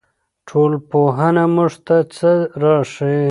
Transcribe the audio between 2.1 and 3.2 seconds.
څه راښيي؟